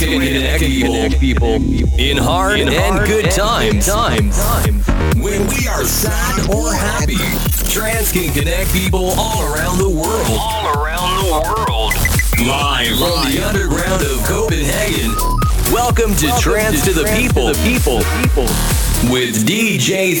[0.00, 1.56] can connect people
[1.98, 3.86] in hard and good times.
[3.86, 4.38] Times.
[5.16, 7.20] When we are sad or happy,
[7.70, 10.26] trance can connect people all around the world.
[10.30, 11.92] All around the world.
[12.40, 15.12] Live from the underground of Copenhagen.
[15.70, 17.48] Welcome to Trance to the People.
[17.48, 18.00] the People.
[18.22, 18.48] People.
[19.12, 20.16] With DJ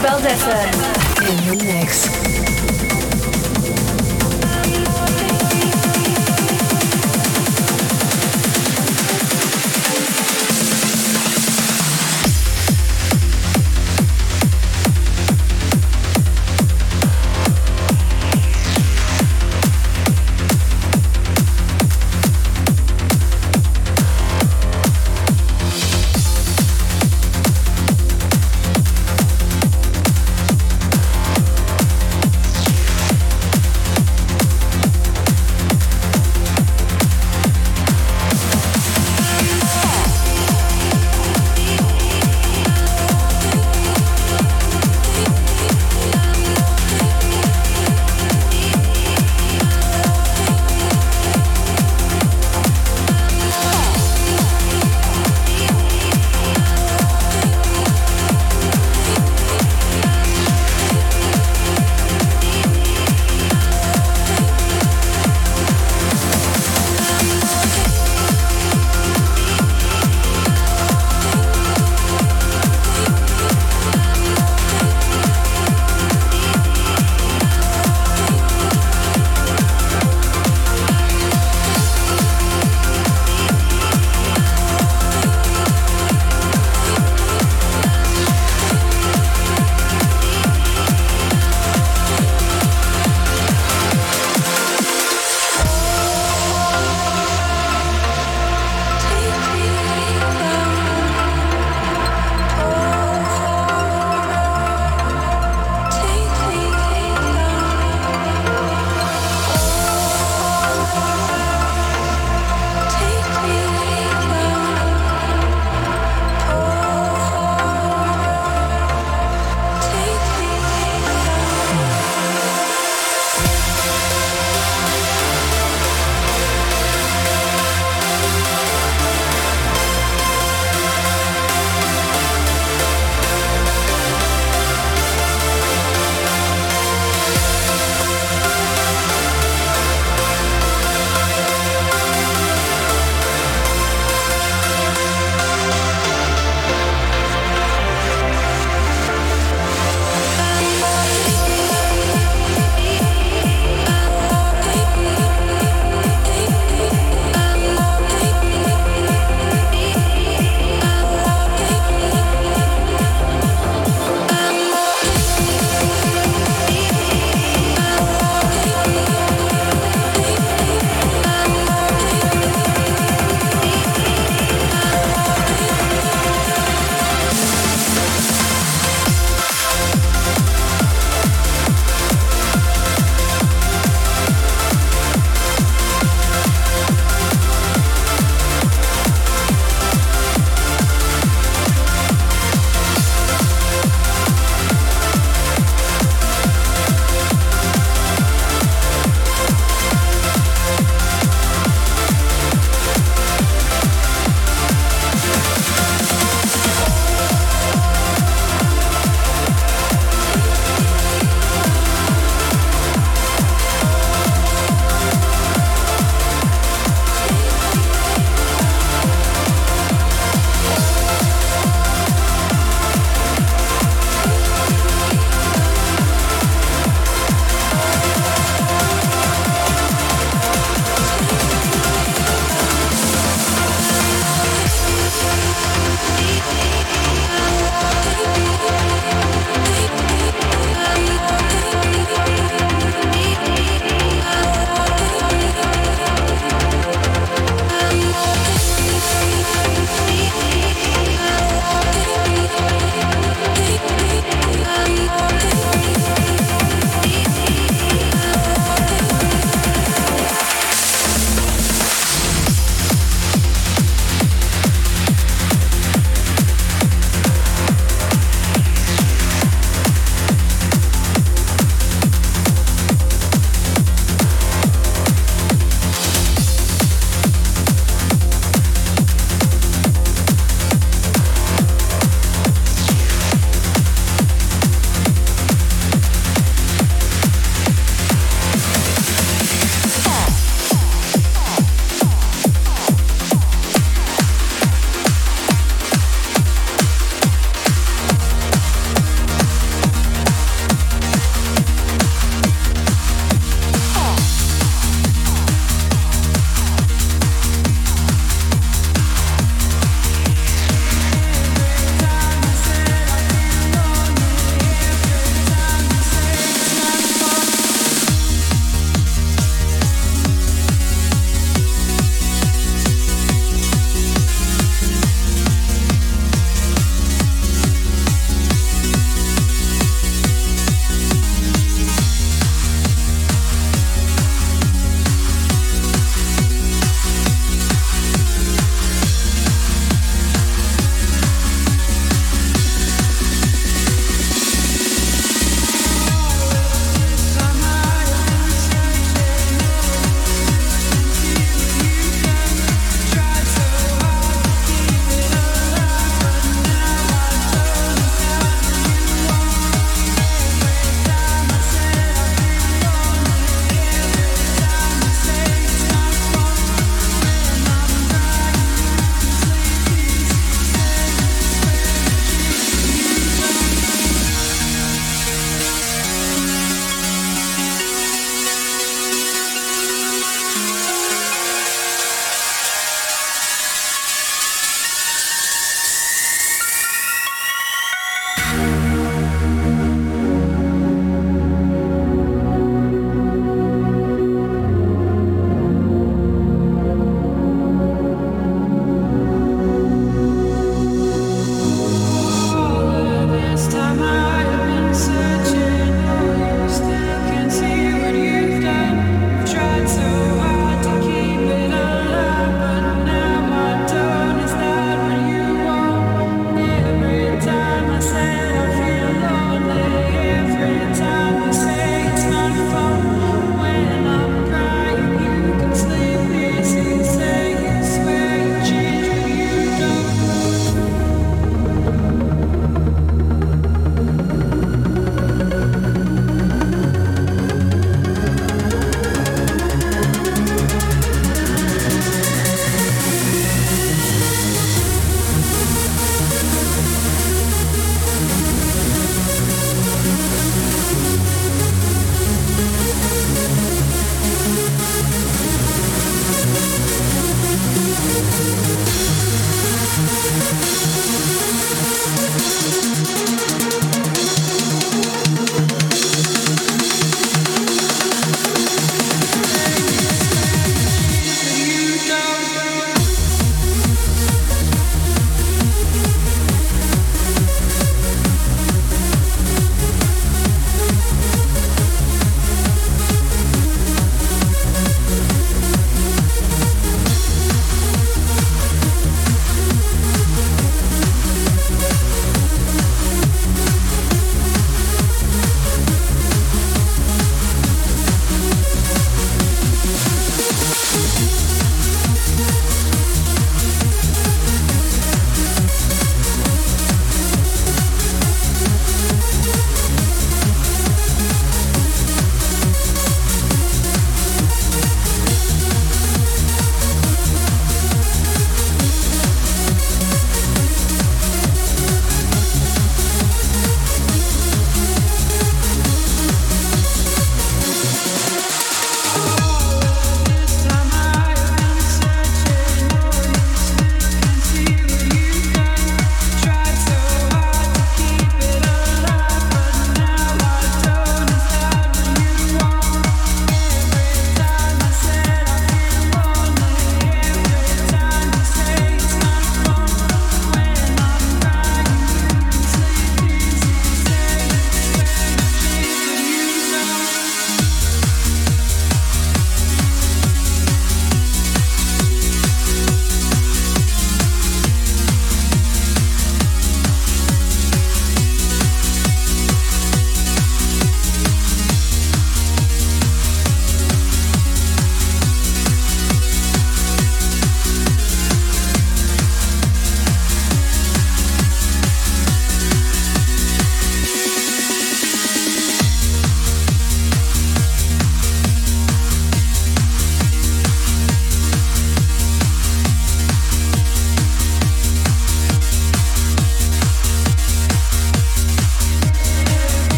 [0.00, 0.42] Valdez
[1.28, 2.47] in the mix.